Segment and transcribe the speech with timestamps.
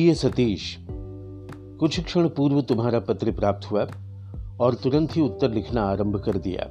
[0.00, 0.62] प्रिय सतीश,
[1.80, 3.86] कुछ क्षण पूर्व तुम्हारा पत्र प्राप्त हुआ
[4.60, 6.68] और तुरंत ही उत्तर लिखना आरंभ कर दिया।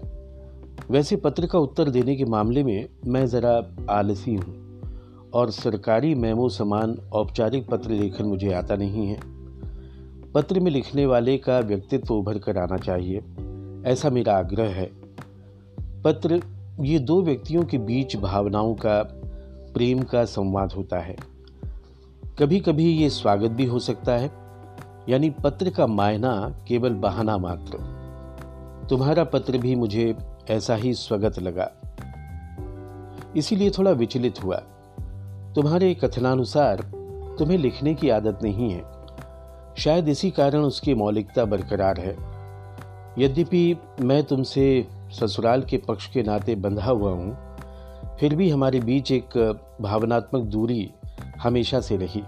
[0.91, 4.81] वैसे पत्र का उत्तर देने के मामले में मैं ज़रा आलसी हूँ
[5.34, 9.20] और सरकारी मेमो समान औपचारिक पत्र लेखन मुझे आता नहीं है।
[10.34, 13.23] पत्र में लिखने वाले का व्यक्तित्व उभर कर आना चाहिए,
[13.91, 14.91] ऐसा मेरा आग्रह है।
[16.04, 16.41] पत्र,
[16.82, 19.02] ये दो व्यक्तियों के बीच भावनाओं का,
[19.73, 21.29] प्रेम का संवाद होता है।
[22.39, 24.29] कभी कभी ये स्वागत भी हो सकता है,
[25.09, 26.31] यानी पत्र का मायना
[26.67, 27.77] केवल बहाना मात्र।
[28.89, 30.15] तुम्हारा पत्र भी मुझे
[30.49, 31.70] ऐसा ही स्वागत लगा।
[33.35, 34.57] इसीलिए थोड़ा विचलित हुआ।
[35.55, 36.81] तुम्हारे कथनानुसार
[37.39, 38.84] तुम्हें लिखने की आदत नहीं है।
[39.77, 42.15] शायद इसी कारण उसकी मौलिकता बरकरार है।
[43.17, 47.37] यद्यपि मैं तुमसे ससुराल के पक्ष के नाते बंधा हुआ हूँ,
[48.20, 49.37] फिर भी हमारे बीच एक
[49.81, 50.91] भावनात्मक दूरी
[51.40, 52.23] हमेशा से रही।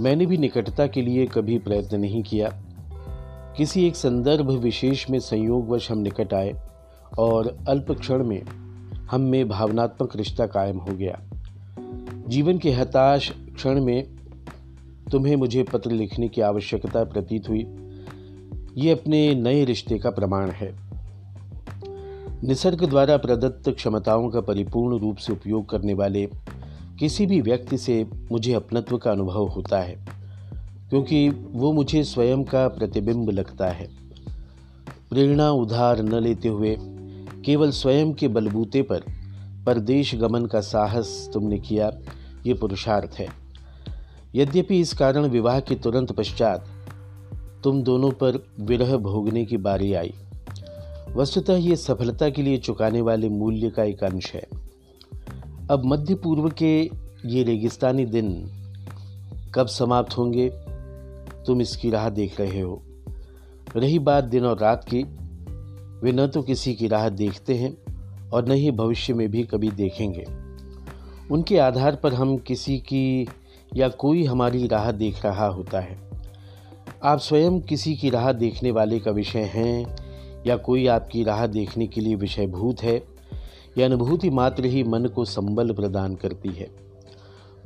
[0.00, 2.48] मैंने भी निकटता के लिए कभी प्रयत्न नहीं किया।
[3.56, 6.54] किसी एक संदर्भ विशेष में संयोगवश हम निकट आए
[7.18, 8.42] और अल्प क्षण में
[9.10, 11.20] हम में भावनात्मक रिश्ता कायम हो गया।
[12.28, 14.06] जीवन के हताश क्षण में
[15.12, 17.66] तुम्हें मुझे पत्र लिखने की आवश्यकता प्रतीत हुई।
[18.76, 20.76] ये अपने नए रिश्ते का प्रमाण है।
[22.44, 26.28] निसर्ग द्वारा प्रदत्त क्षमताओं का परिपूर्ण रूप से उपयोग करने वाले
[26.98, 29.94] किसी भी व्यक्ति से मुझे अपनत्व का अनुभव होता है,
[30.90, 33.88] क्योंकि वो मुझे स्वयं का प्रतिबिंब लगता है।
[35.10, 36.76] प्रेरणा उधार न लेते हुए,
[37.44, 39.04] केवल स्वयं के बलबूते पर
[39.66, 41.90] परदेश गमन का साहस तुमने किया,
[42.46, 43.28] ये पुरुषार्थ है।
[44.34, 46.68] यद्यपि इस कारण विवाह के तुरंत पश्चात
[47.64, 50.14] तुम दोनों पर विरह भोगने की बारी आई।
[51.16, 54.46] वस्तुतः ये सफलता के लिए चुकाने वाले मूल्य का एक अंश है।
[55.70, 56.90] अब मध्य पूर्व के
[57.26, 58.50] ये रेगिस्तानी दिन
[59.54, 60.50] कब समाप्त होंगे,
[61.46, 62.82] तुम इसकी राह देख रहे हो।
[63.76, 65.02] रही बात दिन और रात की,
[66.02, 67.76] वे न तो किसी की राह देखते हैं
[68.30, 70.26] और न ही भविष्य में भी कभी देखेंगे।
[71.30, 73.28] उनके आधार पर हम किसी की
[73.76, 75.98] या कोई हमारी राह देख रहा होता है।
[77.02, 79.96] आप स्वयं किसी की राह देखने वाले का विषय हैं
[80.46, 83.17] या कोई आपकी राह देखने के लिए विषयभूत है?
[83.78, 86.70] यह अनुभूति मात्र ही मन को संबल प्रदान करती है।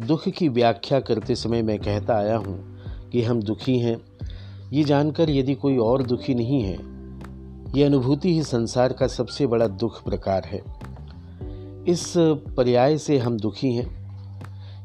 [0.06, 2.78] दुख की व्याख्या करते समय मैं कहता आया हूँ
[3.12, 3.96] कि हम दुखी हैं।
[4.72, 6.78] ये जानकर यदि कोई और दुखी नहीं है
[7.78, 10.62] यह अनुभूति ही संसार का सबसे बड़ा दुख प्रकार है।
[11.88, 12.14] इस
[12.56, 14.02] पर्याय से हम दुखी हैं।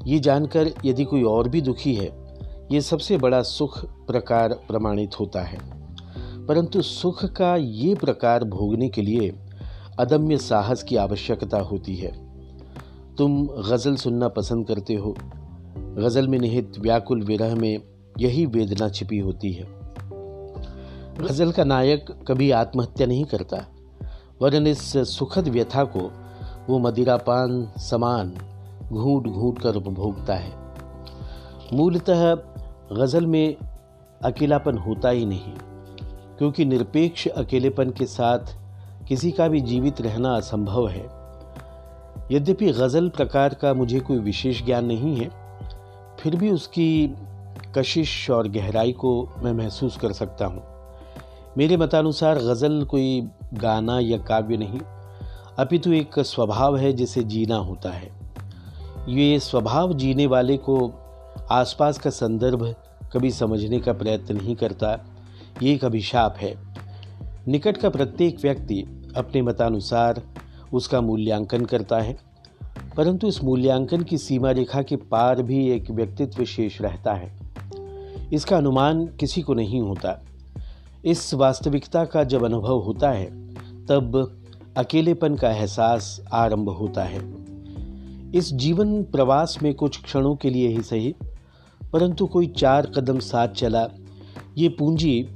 [0.05, 2.38] ये जानकर यदि कोई और भी दुखी है,
[2.71, 5.57] ये सबसे बड़ा सुख प्रकार प्रमाणित होता है।
[6.45, 9.33] परंतु सुख का ये प्रकार भोगने के लिए
[10.00, 12.12] अदम्य साहस की आवश्यकता होती है।
[13.16, 15.16] तुम गज़ल सुनना पसंद करते हो।
[15.97, 17.81] गज़ल में निहित व्याकुल विरह में
[18.19, 19.66] यही वेदना छिपी होती है।
[21.19, 23.66] गज़ल का नायक कभी आत्महत्या नहीं करता,
[24.41, 26.12] वरन इस सुखद व्यथा को
[26.69, 28.34] वो मदिरापान समान
[28.91, 30.53] घूट घूट कर उपभोगता है।
[31.74, 32.34] मूलतः
[32.94, 33.56] गज़ल में
[34.24, 35.53] अकेलापन होता ही नहीं,
[36.38, 38.56] क्योंकि निरपेक्ष अकेलेपन के साथ
[39.07, 41.06] किसी का भी जीवित रहना असंभव है।
[42.31, 45.29] यद्यपि गज़ल प्रकार का मुझे कोई विशेष ज्ञान नहीं है,
[46.19, 47.16] फिर भी उसकी
[47.78, 50.63] कशिश और गहराई को मैं महसूस कर सकता हूँ।
[51.57, 53.22] मेरे मतानुसार गज़ल कोई
[53.53, 54.79] गाना या काव्य नहीं,
[55.59, 58.12] अपितु एक स्वभाव है जिसे जीना होता है।
[59.09, 60.78] ये स्वभाव जीने वाले को
[61.51, 62.75] आसपास का संदर्भ
[63.13, 64.91] कभी समझने का प्रयत्न नहीं करता,
[65.63, 66.53] ये एक अभिशाप है।
[67.47, 68.84] निकट का प्रत्येक व्यक्ति
[69.16, 70.22] अपने मतानुसार
[70.73, 72.18] उसका मूल्यांकन करता है।
[72.97, 77.40] परंतु इस मूल्यांकन की सीमा रेखा के पार भी एक व्यक्तित्व शेष रहता है।
[78.34, 80.23] इसका अनुमान किसी को नहीं होता।
[81.06, 83.53] इस वास्तविकता का जब अनुभव होता है,
[83.85, 84.38] तब
[84.77, 87.48] अकेलेपन का एहसास आरंभ होता है।
[88.36, 91.15] इस जीवन प्रवास में कुछ क्षणों के लिए ही सही,
[91.94, 93.89] परंतु कोई चार कदम साथ चला,
[94.57, 95.27] ये पूंजी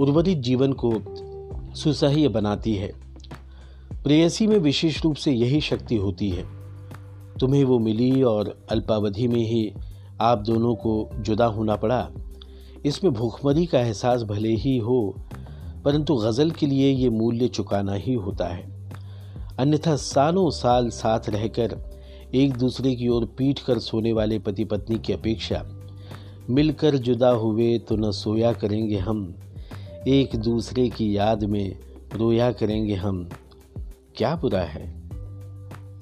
[0.00, 0.92] उर्वरित जीवन को
[1.74, 3.01] सुसह्य बनाती है।
[4.04, 6.44] प्रेयसी में विशेष रूप से यही शक्ति होती है।
[7.40, 9.72] तुम्हें वो मिली और अल्पावधि में ही
[10.20, 12.08] आप दोनों को जुदा होना पड़ा।
[12.86, 15.14] इसमें भूखमरी का एहसास भले ही हो,
[15.84, 18.70] परंतु गज़ल के लिए ये मूल्य चुकाना ही होता है।
[19.58, 21.76] अन्यथा सालों साल साथ रहकर
[22.34, 25.62] एक दूसरे की ओर पीट कर सोने वाले पति पत्नी की अपेक्षा,
[26.50, 29.22] मिलकर जुदा हुए तो न सोया करेंगे हम,
[30.08, 31.76] एक दूसरे की याद में
[32.16, 33.28] रोया करेंगे हम।
[34.16, 35.08] क्या बुरा है?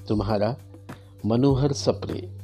[0.09, 0.57] तुम्हारा
[1.27, 2.40] मनोहर सप्रे